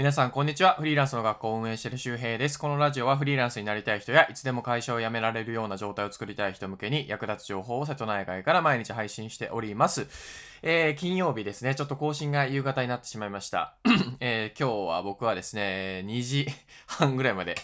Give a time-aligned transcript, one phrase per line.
[0.00, 0.76] 皆さん、こんにちは。
[0.78, 2.58] フリーランスの学校を運営している周平です。
[2.58, 10.06] このラジオはフリーランスになりたい人や、いつでも会社を辞められるような状態を作りたい人向けに役立つ情報を瀬戸内海から毎日配信しております。
[10.62, 11.74] えー、金曜日ですね。
[11.74, 13.76] ちょっと更新が夕方になってしまいました。
[14.20, 16.46] えー、今日は僕はですね、2時
[16.86, 17.54] 半ぐらいまで、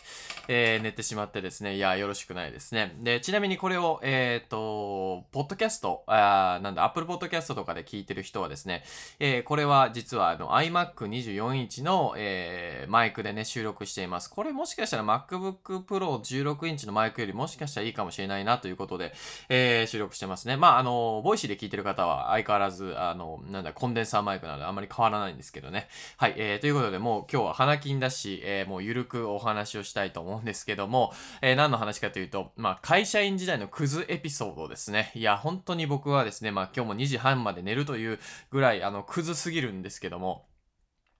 [0.48, 2.96] えー、寝てしまってですね、いや、よろしくないですね。
[3.02, 8.82] で、ちなみにこれを、えっ、と、ポッドキャスト、あなんだ、Apple Podcast とかで聞いてる人はですね、
[9.18, 14.30] えこれは実はあの iMac24 インチの、えマイクでね、収録しています。
[14.30, 19.12] これもしかしたら MacBook Pro 16インチのマイクよりもしかしたらいいかもしれないなということで、
[19.50, 20.56] え収録してますね。
[20.56, 25.88] まあ、あの、 Voicy で聞いてる方は相変わらずあの、なんだ、コンデンサーマイクなのであんまり変わらないんですけどね。
[26.16, 31.12] はい、えー、ということで、もう今日は花金だし、えー、もうゆるくお話をしたいと思うんですけども、
[31.42, 35.12] えー、何の話かというと、まあ、会社員時代のクズエピソードですね。
[35.14, 38.18] いや、本当に僕はですね、まあ、今日も2時半まで寝るという
[38.50, 40.46] ぐらい、あの、クズすぎるんですけども、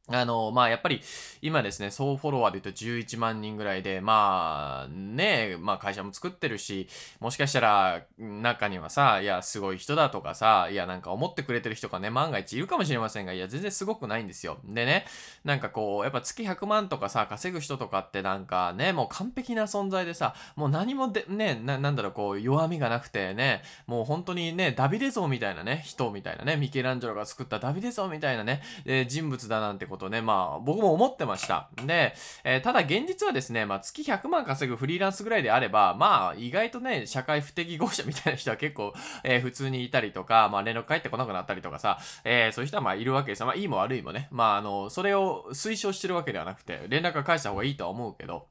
[0.09, 1.01] あの、まあ、やっぱり、
[1.43, 14.59] 今ですね、総フォロワーで言うと11万人ぐらいで、まあ、ねまあ、会社も作ってるし、もしかしたら、中にはさ、いや、すごい人だとかさ、いや、なんか思ってくれてる人がね、万が一いるかもしれませんが、いや、全然すごくないんですよ。
[14.65, 15.07] でね、
[15.45, 31.69] なんかこう、やっぱ月100万とかさ、稼ぐ人とかってなんかね、もう完璧な存在でさ、もう何もで、ね、ななんだろう、こう、弱みがなくてね、もう本当にね、ダビデ像みたいなね、人みたいなね、ミケランジェロが作ったダビデ像みたいなね、えー、人物だなんてこととね、まあ、僕も思ってました。
[31.85, 38.93] で、えー、ただ現実はですね、まあ、月100万稼ぐフリーランスぐらいであれば、まあ、意外とね、社会不適合者みたいな人は結構、
[39.25, 43.47] えー、普通にいたりとか、まあ、連絡返ってこなくなったりとかさ、えー、そういう人はまあ、いるわけですよ。
[43.47, 44.29] まあ、いいも悪いもね。
[44.31, 48.49] まあ、あの、それを推奨してるわけではなくて、連絡は返した方がいいとは思うけど、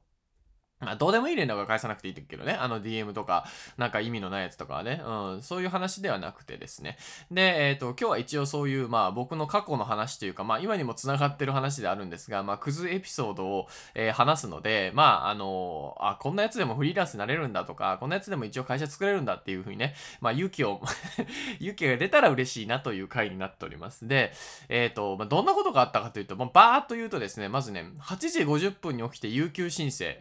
[0.78, 2.52] まあ、どうでもいい連絡は返さなくていいけどね。
[2.52, 3.46] あの DM とか、
[3.78, 5.02] なんか意味のないやつとかはね。
[5.06, 6.98] うん、そういう話ではなくてですね。
[7.30, 20.82] で、えっ、ー、と、今日は一応そういう、まあ僕の過去の話というか、まあ今にも繋がってる話であるんですが、まあクズエピソードを、えー、話すので、まああのあ、こんなやつでもフリーランスになれるんだとか、こんなやつでも一応会社作れるんだっていうふうにね、まあ勇気を
[21.58, 24.06] 勇気が出たら嬉しいなという回になっております。
[24.06, 24.34] で、
[24.68, 30.18] えっ、ー、と、まあどんなことがあったかというと、まあバーっと言うとですね、まずね、8時50分に起きて有給申請。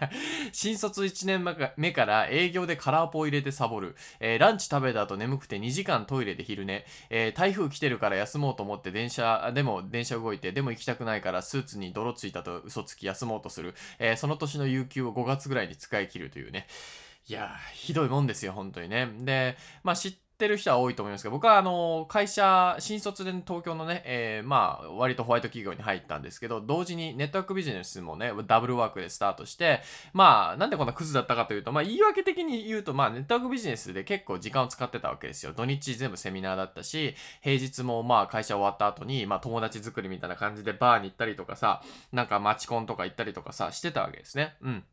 [0.52, 3.96] 新卒1年目から営業でカラーポを入れてサボる。
[4.20, 6.84] えー、ランチ食べた後眠くて2時間トイレで昼寝。
[7.10, 13.74] えー、台風来てるから休もうと思って電車、でも電車動いて、でも行きたくないからスーツに泥ついたと嘘つき休もうとする。
[13.98, 16.66] えー、その年の有給を5月ぐらいに使い切るというね。
[17.28, 19.08] いやひどいもんですよ、本当にね。
[19.20, 29.80] で、まあ知ってってる人は多いと思いますけど、僕はあの、会社、新卒で東京のね、えー、まあ、割とホワイト企業に入ったんですけど、同時にネットワークビジネスもね、ダブルワークでスタートして、
[30.12, 35.52] まあ、なんでこんなクズだったかというと、まあ、言い訳的に言うと、まあ、ネットワークビジネスで結構時間を使ってたわけですよ。
[35.56, 41.82] 土日全部セミナーだったし、平日もまあ、会社終わった後に、まあ、友達作りみたいな感じでバーに行ったりとかさ、
[42.12, 44.56] なんかマチコンとか行ったりとかさ、してたわけですね。
[44.62, 44.84] うん。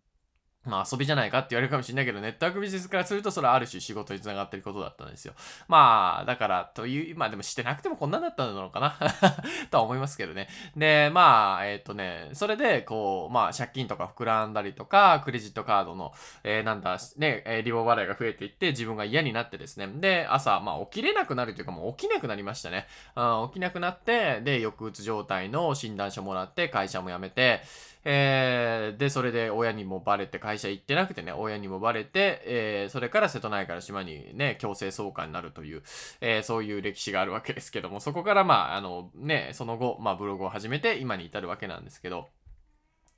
[0.69, 5.33] まあ遊びじゃないかって言われるかもしれないけど、ネットワークビジネスからするとそれはある種仕事につながってることだったんですよ。
[5.67, 8.97] まあ、だからという、まあでもしてなくてもこんなんだったのかな
[9.71, 10.47] とは思いますけどね。
[10.75, 16.13] で、まあ、えっ、ー、とね、それで、こう、まあ借金とか膨らんだりとか、クレジットカードの、
[16.43, 19.87] えー、なんだ、ね、えリボ払いが増えていって自分が嫌になってですね。
[19.87, 22.87] で、朝、まあ起きれなくなるというかもう起きなくなりましたね。
[23.15, 27.61] うん、起きなくなって、で、抑うつ状態の診断書もらって会社も辞めて、
[28.05, 35.83] えー、で、それで親にもバレて、会社行ってなくてね、親にもバレて、えー、それから瀬戸内から島にね、強制送還になるという、
[36.21, 42.29] えー、そういう歴史があるわけですけども、そこからまあ、あのね、その後、まあブログを始めて今に至るわけなんですけど、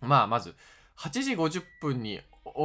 [0.02, 0.56] まあまず、
[0.98, 2.20] 8時50分に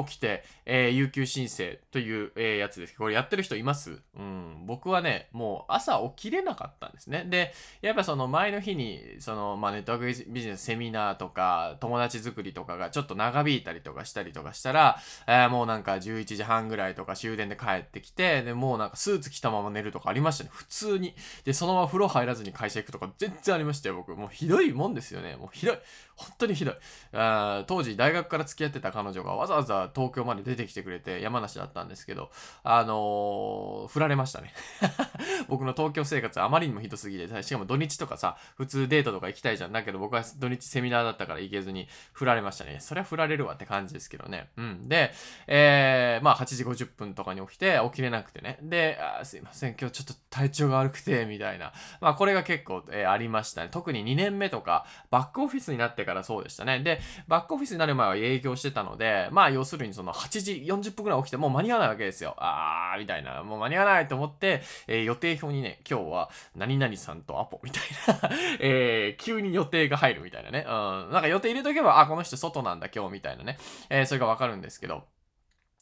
[0.06, 2.96] 起きて、えー、有給申請という、えー、やつです。
[2.96, 4.00] これやってる人います？
[4.16, 4.64] うん。
[4.66, 7.26] 僕はね、もう朝起きれなかったんですね。
[7.28, 20.50] で、やっぱその前の日に、その、まあ、ネットワークビジネスセミナーとか、友達作りとかがちょっと長引いたりとかしたりとかしたら、えー、もうなんか11時半ぐらいとか終電で帰ってきて、で、もうなんかスーツ着たまま寝るとかありましたね。
[20.52, 21.14] 普通に。
[21.44, 24.14] で、そのまま風呂入らずに会社行くとか全然ありましたよ、僕。
[24.16, 25.36] もうひどいもんですよね。
[25.36, 25.78] もうひどい。
[26.16, 26.74] 本当にひどい。
[27.12, 32.30] あ当時大学から付き合ってた彼女がわざわざ東京まで出てきてくれて山梨だったんですけど、
[32.64, 34.52] あのー、振られましたね。
[35.48, 39.72] 僕の東京生活あまりにもひどすぎて、しかも土日とかさ、普通デートとか行きたいじゃん。
[39.72, 42.78] だけど僕は土日セミナーだったから行けずに振られましたね。
[42.80, 44.48] そりゃ振られるわって感じですけどね。
[44.56, 44.88] うん。
[44.88, 45.12] で、
[45.46, 48.58] えー、まあ8時50分とかに起きて、起きれなくてね。
[48.62, 51.72] で、あすいません、今日ちょっと体調が悪くて、みたいな。
[52.00, 53.68] まあこれが結構、えー、ありましたね。
[53.70, 56.80] 特に2年目とか、バックオフィスになってからそうでしたね。
[56.80, 62.34] で、バックオフィスになる前は営業してたので、まあ要するにその8時40分ぐらい起きてもう間に合わないわけですよ。
[62.38, 63.42] あー、みたいな。
[63.42, 67.82] もう間に合わないと思って、えー、予定表にね、今日は何々さんとアポみたい
[68.22, 68.30] な
[68.60, 70.64] えー、急に予定が入るみたいなね。
[70.66, 71.10] うん。
[71.12, 73.58] なんか予定入れとけば、あ、この人外なんだ今日みたいなね。
[73.90, 75.04] えー、それがわかるんですけど。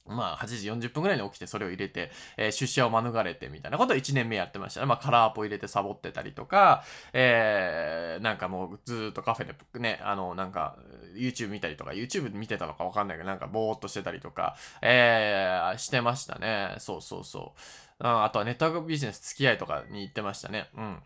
[0.06, 0.46] まあ、8
[0.78, 4.86] 時40分ぐらいに起きてそれを入れて、えー、出社を免れてみたいなことを1年目やってましたね。
[4.86, 10.76] まあ、カラーポ入れてサボってたりとか、えー、なんかもうずっとカフェでね、あの、なんか、
[11.16, 16.76] YouTube 見たりとか、YouTube 見てたのかわかんないけど、なんかぼーっとしてたりとか、えー、してましたね。
[16.78, 17.60] そうそうそう。
[18.00, 20.68] ああとはネットワークビジネス付き合いとかに行ってましたね。
[20.76, 20.98] うん。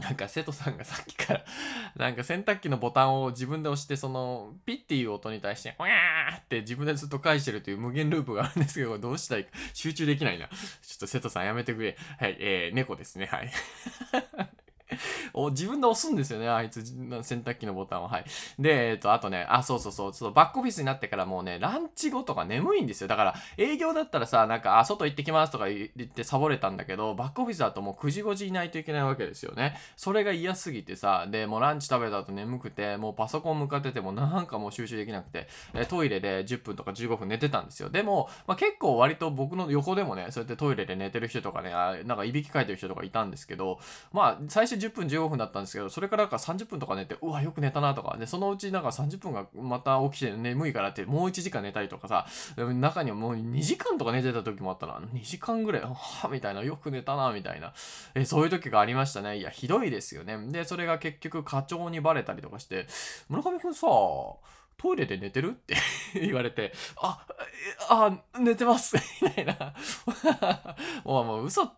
[0.00, 1.44] なんか瀬戸さんがさっきから
[1.96, 10.48] なんか洗濯機のボタンを自分で押して、その、ピッっていう音に対して、わーって自分でずっと返してるという無限ループがあるんですけど、どうしたらいいか、集中できないな。
[10.48, 10.56] ちょ
[10.96, 11.96] っと瀬戸さんやめてくれ。
[12.18, 13.26] はい、えー、猫ですね。
[13.26, 13.50] はい。
[15.34, 16.84] お自分で押すんですよね、あいつ、
[17.22, 18.08] 洗濯機のボタンを。
[18.08, 18.24] はい。
[18.58, 23.08] で、えっと、あとね、あ、そうそうそう、ちょっとバックオフィスになってからもうね、ランチ後とか眠いんですよ。
[23.08, 29.76] だから、営業だったらさ、なんか、あ、外行ってきますとか言ってサボれたんだけど、バックオフィスだともう9時5時いないといけないわけですよね。
[29.96, 35.48] それが嫌すぎてさ、で、もうランチ食べた後眠くて、もうパソコン向かっててもなんかもう収集できなくて、
[35.88, 37.88] トイレで10分とか15分寝てたんですよ。
[37.88, 43.78] でも、まあ、結構割と僕の横でもね、そうやってトイレで寝てる人とかね、なんかいびきかいてる人とかいたんですけど、
[44.12, 52.26] まあ、最初10分15分だったんですけど、それからか30分とか寝て、うわ、よく寝たなとか、で、そのうちなんか30分がまた起きて眠いからって、もう1時間寝たりとかさ、
[52.56, 54.94] 中にはもう2時間とか寝てた時もあったな。
[55.14, 57.72] 2時間ぐらい、は、みたいな、よく寝たな、みたいな。
[58.14, 59.38] え、そういう時がありましたね。
[59.38, 60.38] いや、ひどいですよね。
[60.52, 62.86] で、それが結局課長にバレたりとかして、
[63.28, 63.86] 村上くんさ、
[64.76, 65.50] トイレで寝てる？
[65.50, 65.76] って
[66.14, 67.24] 言われて、あ、
[67.88, 69.74] あ、寝てます みたいな
[71.04, 71.70] もうもう嘘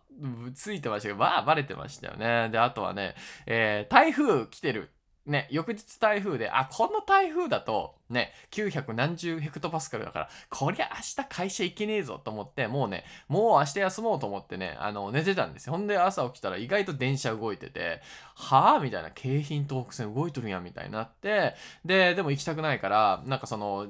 [0.53, 2.49] ついてましたけど、まあバレてましたよね。
[2.49, 3.15] で、あとはね、
[3.45, 4.91] えー、台風来てる。
[5.27, 15.73] ね、翌日台風で、あ、この台風だと、ね、900何十ヘクトパスカルだから、こりゃ明日会社行けねえぞと思って、もうね、もう明日休もうと思ってね、あの、寝てたんですよ。
[15.73, 18.01] ほんで朝起きたら意外と電車動いてて、
[18.35, 23.87] はぁみたいな、京浜東北線動いとるやんみたいになって、で、でも行きたくないから、なんかその、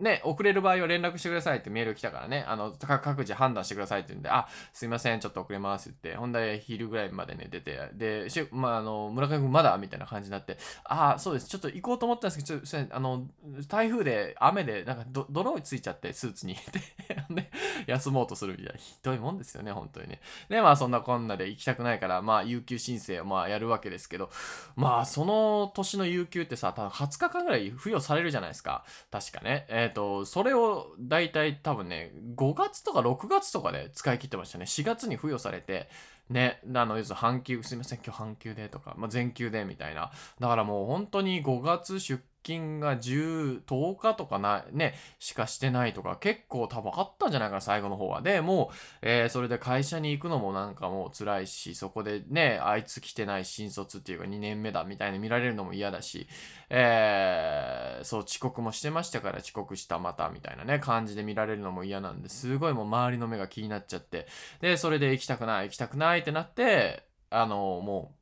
[0.00, 9.76] ね、遅れる場合は連絡してくださいってメール来たからね、あの、各自判断してくださいって言うんで、あ、すいません、ちょっと遅れますって言って、本題昼ぐらいまでね、出て、で、しまあ、あの、村上君まだ？
[9.78, 13.26] みたいな感じになって、あ、そうです、ちょっと行こうと思ったんですけど、ちょっと、あの、
[13.68, 16.56] 台風で、雨で、なんかど、泥ついちゃって、スーツに。
[17.30, 17.50] で、
[17.86, 20.20] 休もうとするみたいな、ひどいもんですよね、本当にね。
[20.48, 24.30] で、まあ、そんなこんなで行きたくないから、まあ、有給申請をまあ、やるわけですけど、
[24.76, 28.84] まあ、その年の有給ってさ、多分20日間ぐらい付与されるじゃないですか。
[29.10, 29.66] 確かね。
[29.68, 34.64] えっ、と、それを大体多分ね、5月とか6月とかで使い切ってましたね。
[34.64, 35.88] 4月に付与されて、
[36.30, 40.10] ね、あの、要するに半休、すいません、今日半休でとか、まあ、全休でみたいな。
[40.40, 43.62] だからもう本当に5月出勤が10、
[43.96, 48.22] 日とかな、ね、しかしてないとか、結構多分あったんじゃないかな、最後の方は。
[48.22, 56.26] で、もう、えー、それで会社に行くのもなんかもう辛いし、そこでね、あいつ来てない新卒っていうか2年目だみたいに見られるのも嫌だし、
[56.70, 64.26] えー、そう、遅刻もしてましたから遅刻したまたみたいなね、感じで見られるのも嫌なんで、すごいもう周りの目が気になっちゃって、
[64.60, 68.17] で、それで行きたくない、行きたくないってなって、あの、もう、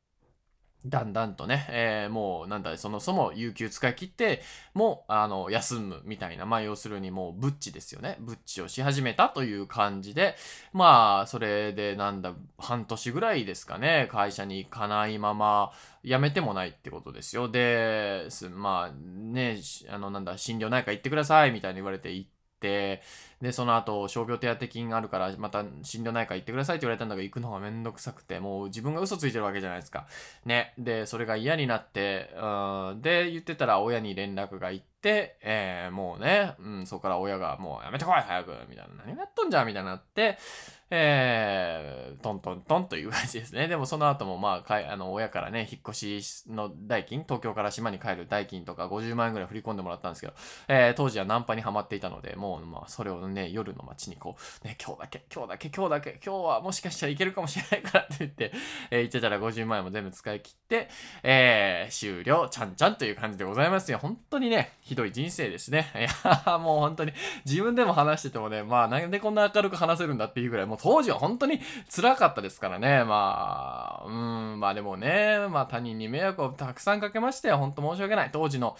[0.89, 4.41] だんだんとね、えー、もうなんだそもそも有給使い切って
[4.73, 8.17] もうあの休むみたいなまあ要するにもうブッチですよね。
[8.19, 10.35] ブッチをし始めたという感じで
[10.73, 15.71] まあそれでなんだ半年ぐらいですかね会社に行かないまま
[16.03, 17.49] 辞めてもないってことですよ。
[17.49, 19.59] でまあね
[19.89, 23.01] あのなんだ心療内科行ってくださいみたいに言われて行って、で、
[23.51, 30.07] その後、傷病手当金があるから、また診療内科行ってくださいって言われたんだけど、行くのがめんどくさくて、もう自分が嘘ついてるわけじゃないですか。
[30.45, 30.73] ね。
[30.77, 40.39] で、それが嫌になって、うん、で、言ってたら親に連絡が行って、えー、もうね、うん、そこから親がもうやめてこい早くみたいな、何やっとんじゃんみたいになって、
[40.89, 43.67] えー、トントントンという感じですね。
[43.69, 50.33] でもその後もまあ、かいあの親からね、引っ越しの代金、東京から島に帰る代金とか50万円ぐらい振り込んでもらったんですけど、
[50.69, 58.51] えー、当時はナンパにはまっていたので、もうまあ、それをね、夜の街にこう、ね、今日だけ、今日だけ、今日だけ、今日はもしかしたらいけるかもしれないからって言って、
[58.91, 60.89] えー、言ってたら50万円も全部使い切って、
[61.23, 63.97] えー、終了、ちゃんちゃんという感じでございますよ。
[63.97, 65.91] 本当にね、ひどい人生ですね。
[65.95, 67.11] いや、もう本当に、
[67.45, 71.59] 自分でも話しててもね、まあ、なんでこんな明るく話せるんだっていうぐらい、当時は本当に
[71.93, 73.03] 辛かったですからね。
[73.03, 78.29] まあ、うん、まあでもね、まあ他人に迷惑をたくさんかけまして、本当申し訳ない。
[78.31, 78.77] 当時の、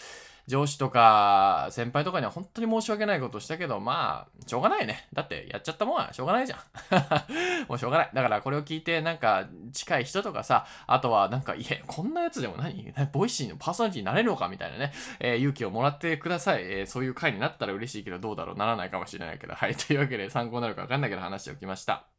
[0.48, 5.08] 上司とか先輩とかには本当に申し訳ないことしたけど、まあ、しょうがないね。
[5.12, 6.60] だってやっちゃったもんはしょうがないじゃん。
[7.68, 8.10] もうしょうがない。
[8.13, 12.94] だからこれを聞いて、なんか近い人とかさ、あとはなんか、いえ、こんなやつでも何？
[13.12, 16.63] Voicy のパーソナリティになれるのかみたいなね、えー、勇気をもらってください。
[16.63, 18.56] えー、そういう回になったら嬉しいけど、どうだろう？
[18.56, 19.75] ならないかもしれないけど、はい。
[19.75, 22.16] というわけで参考になるかわかんないけど話しておきました。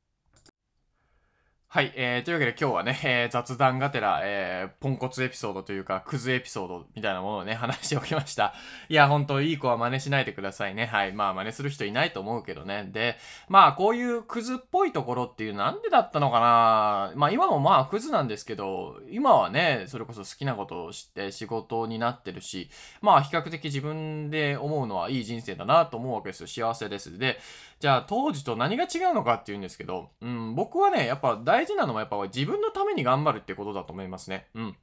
[1.70, 8.54] はい、えー、というわけで今日はね、えー、雑談がてら、えー、ポンコツエピソードというか、クズエピソードみたいなものをね、 話しておきました。
[8.88, 10.86] いや、ほんと、いい子は真似しないでくださいね。
[10.86, 11.12] はい。
[11.12, 12.88] まあ、真似する人いないと思うけどね。
[12.90, 13.18] で、
[13.50, 22.70] まあ、こういうクズっぽいところっていう、なんでだったのかなまあ、今もまあ、クズなんですけど、今はね、それこそ好きなことをして仕事になってるし、
[23.02, 26.46] まあ、比較的自分で思うのはいい人生だなと思うわけですよ。
[26.46, 27.18] 幸せです。
[27.18, 27.38] で、
[27.78, 34.48] じゃあ、当時と何が違うのかっていうんですけど、うん、僕はね、やっぱ大事なのはやっぱ自分のために頑張るってことだと思いますね。
[34.54, 34.76] うん。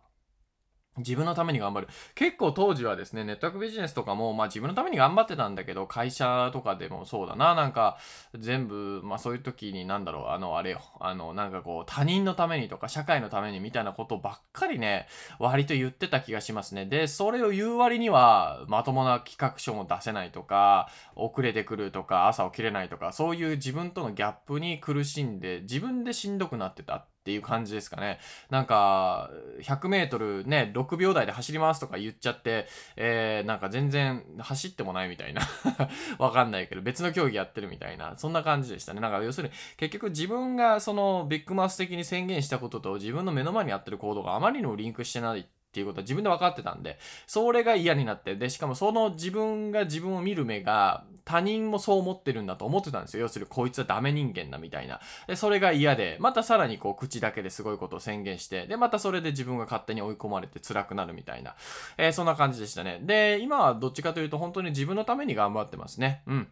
[0.97, 1.87] 自分のために頑張る。
[2.13, 7.97] 結構当時はですね、ネットワークビジネスとかも、まあ自分のために頑張ってたんだけど、会社とかでもそうだな、なんか、
[8.37, 15.07] 全部、まあそういう時になんだろう、あの、あれよ、あの、なんかこう、他人のためにとか、社会のためにみたいなことばっかりね、
[15.39, 16.85] 割と言ってた気がしますね。
[16.85, 27.05] で、それを言う割には、まともな企画書も出せないとか、遅れてくるとか、朝起きれないとか、そういう自分とのギャップに苦しんで、自分でしんどくなってた。
[27.25, 28.19] っていう感じですかね。
[28.51, 29.31] なんか、
[29.63, 35.41] 100メートルね、6秒台で走りますとか言っちゃって、えー、なんか全然走ってもないみたいな。
[36.19, 39.01] わかんないけど、別の競技やってるみたいな、そんな感じでしたね。
[39.01, 53.23] なんか要するに、結局自分がそのビッグマウス的に宣言したことと自分の目の前にやってる行動があまりにもリンクしてないっていうことは自分で分かってたんで、それが嫌になって、で、しかもその自分が自分を見る目が、他人もそう思ってるんだと思ってたんですよ。
[53.23, 55.01] 要するに、こいつはダメ人間だみたいな。
[55.27, 61.55] で、それが嫌で、またさらにこう、口だけですごいことを宣言して、で、またそれで自分が勝手に追い込まれて辛くなるみたいな。
[61.97, 62.99] えー、そんな感じでしたね。
[63.01, 66.21] で、今はどっちかというと、本当に自分のために頑張ってますね。
[66.27, 66.47] うん。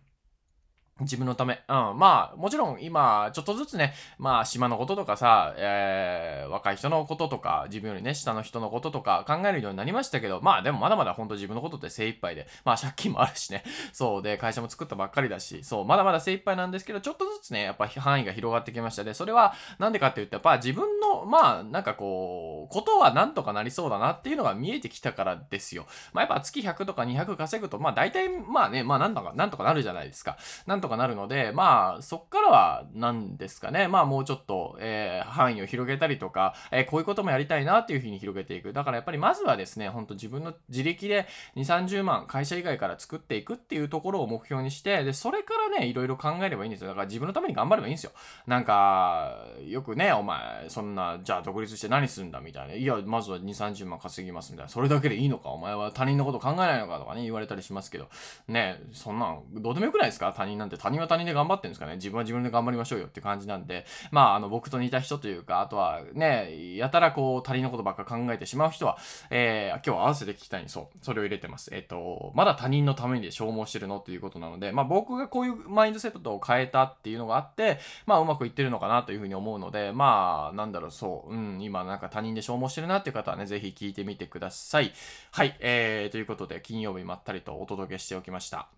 [1.00, 1.60] 自分のため。
[1.68, 1.76] うん。
[1.98, 25.88] まあ、もちろん今、ちょっとずつね、まあ、島のこととかさ、えー、若い人のこととか、自分よりね、下の人のこととか考えるようになりましたけど、まあ、でもまだまだ本当自分のことって精一杯で、まあ、借金もあるしね、 そうで、会社も作ったばっかりだし、そう、まだまだ精一杯なんですけど、ちょっとずつね、やっぱ範囲が広がってきましたで、それは、なんでかって言ったら、やっぱ自分の、まあ、なんかこう、ことはなんとかなりそうだなっていうのが見えてきたからですよ。
[26.14, 30.38] まあ、やっぱ月100とか200稼ぐと、まあ、大体、まあね、まあ、なんとか、なんとかなるじゃないですか。
[30.68, 33.88] なんとかなるので、まあ、そっからは、何ですかね。
[33.88, 38.74] まあ、もうちょっと、えー、範囲を広げたりとか、えー、こういうこともやりたいなっていうふうに広げていく。
[38.74, 41.26] だからやっぱりまずはですね、ほんと自分の自力で
[41.56, 46.90] 2、30万、会社以外から作っていくっていうところを目標にして、で、それからね、いろいろ考えればいいんですよ。
[46.90, 48.12] だから自分のために頑張ればいいんですよ。
[48.46, 52.74] なんか、よくね、お前、そんな、じゃあ独立して何するんだみたいな。
[52.74, 54.70] いや、まずは2、30万稼ぎますみたいな。
[54.70, 55.50] それだけでいいのか？
[55.50, 57.00] お前は他人のこと考えないのか？
[57.00, 58.10] とかね、言われたりしますけど、
[58.48, 60.34] ね、そんなん、どうでもよくないですか？
[60.36, 60.73] 他人なんて。
[60.78, 61.96] 他人は他人で頑張ってるんですかね。
[61.96, 68.98] 自分は自分で頑張りましょうよって感じなんで、まあ、あの、僕と似た人というか、あとはね、やたらこう、他人のことばっか考えてしまう人は、
[69.30, 70.98] えー、今日は合わせて聞きたいんそう。
[71.02, 71.70] それを入れてます。
[71.74, 84.94] えっ、と、まだ他人のために消耗してるのっていうことなので、まあ、僕がこういうマインドセットを変えたっていうのがあって、まあ、うまくいってるのかなというふうに思うので、まあ、なんだろう、そう、うん、今なんか他人で消耗してるなっていう方はね、ぜひ聞いてみてください。
[85.32, 88.70] はい、えー、ということで、金曜日まったりとお届けしておきました。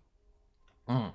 [0.88, 1.12] うん。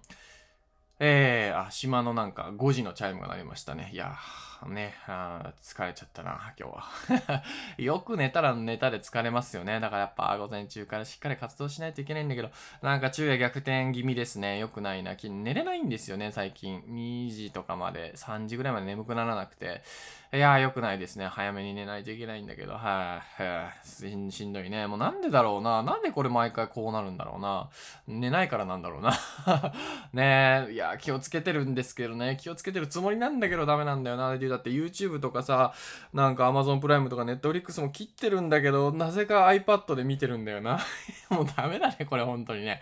[1.00, 3.90] えー、あ、島のなんか5時のチャイムが鳴りましたね。
[3.92, 7.42] いやー、ね、あ疲れちゃったな、今日は。
[7.78, 9.80] よく寝たら寝たで疲れますよね。
[9.80, 12.50] だからやっぱ午前中からしっかり活動しないといけないんだけど、
[12.82, 14.58] なんか昼夜逆転気味ですね。
[14.58, 15.16] よくないな。
[15.22, 16.80] 寝れないんですよね、最近。
[16.82, 19.82] 2時とかまで、3時ぐらいまで眠くならなくて。
[20.32, 21.26] いやー、良くないですね。
[21.26, 24.86] 早めに寝ないといけないんだけど、はい、あ、ししんどいね。
[24.86, 25.82] もうなんでだろうな。
[25.82, 27.68] なんでこれ毎回こうなるんだろうな。
[28.06, 29.12] 寝ないからなんだろうな。
[30.14, 32.38] ねえ、いや、気をつけてるんですけどね。
[32.40, 34.38] 気をつけてるつもりなんだけどダメなんだよな。
[34.50, 35.72] だって YouTube とかさ、
[36.12, 40.78] なんか Amazon プライムとか Netflix も切ってるんだけど、なぜか iPad で見てるんだよな。
[41.30, 42.80] もうダメだね、これ本当にね。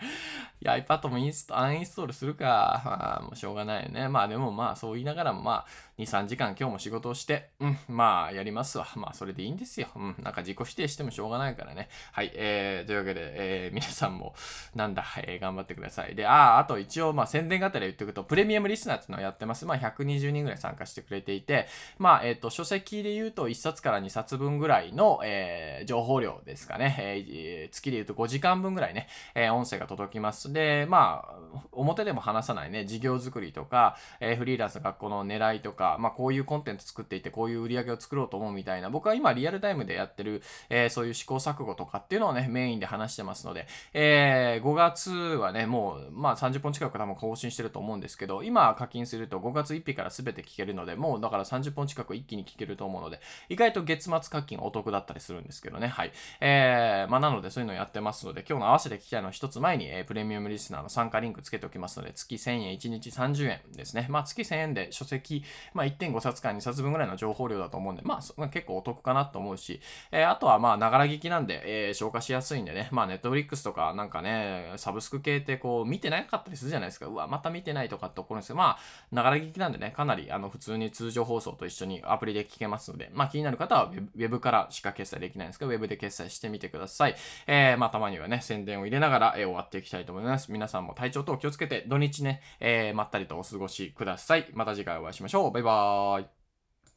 [0.61, 2.81] いや、iPad もインスト、アンインストールするか。
[2.83, 4.09] まあ、もうしょうがないよね。
[4.09, 5.65] まあでもまあ、そう言いながらもまあ、
[5.99, 8.87] 2、3時間今日も仕事をして、うん、まあ、やりますわ。
[8.95, 9.89] まあ、それでいいんですよ。
[9.97, 11.89] うん、なんか自己否定してもしょうがないからね。
[12.13, 14.33] はい、えー、というわけで、えー、皆さんも、
[14.73, 16.15] なんだ、えー、頑張ってください。
[16.15, 19.65] で、ああ、あと一応、まあ、宣伝がてら言っておくと、プレミアムリスナーっていうのをやってます。
[19.65, 26.95] まあ、120人ぐらい参加してくれていて、まあ、えっ、ー、と、書籍で言うと1冊から2冊分ぐらいの、えー、情報量ですかね。
[26.99, 30.53] えー、月で言うと5時間分ぐらいね、えー、音声が届きます。。
[30.53, 53.19] で、まあ、表でも話さないね、事業作りとか、えー、フリーランス学校の狙いとか、まあ、こういうコンテンツ作っていて、こういう売り上げを作ろうと思うみたいな、僕は今リアルタイムでやってる、えー、そういう試行錯誤とかっていうのをね、メインで話してますので、えー、5月はね、もう、まあ、30本近く多分更新してると思うんですけど、今課金すると5月1日から全て聞けるので、もうだから30本近く一気に聞けると思うので、
[53.49, 55.87] 意外と月末課金お得だったりするんですけどね。
[55.87, 56.11] はい。
[56.41, 64.07] えー、まあ、なのでそういうのやってますので、今日の合わせて聞きたいの一つ前に、えー、プレミアムリスナーの参加リンクつけておきますので、月1000円、1日30円ですね。
[64.09, 65.43] まあ、月1000円で書籍、
[65.79, 69.79] まあ1.5冊か2冊分ぐらいの情報量だと思うんで、まあ、そ結構お得かなと思うし、
[70.11, 77.05] えー、あとはまあ、ながら聞きなんで、えー、消化しやすいんでね、まあ、ネットフリックスとかなんかね、サブスク系ってこう、見てなかったりするじゃないですか。
[77.05, 78.79] うわ、また見てないとかって怒るんですけど、まあ、
[79.11, 87.15] ながら聞きなんでね、かなりあの普通に通常放送と一緒にアプリで聞けますので、まあ、気になる方はウェブからしか決済できないんですけど、ウェブで決済してみてください。
[87.47, 90.51] えー、まあ、たまにはね、宣伝を入れながら、えー、終わっていきたいと思います。
[90.51, 94.47] 皆さんも体調等気をつけて、土日ね、えー、まったりとお過ごしください。
[94.53, 95.51] また次回お会いしましょう。
[95.51, 96.38] バイババイ。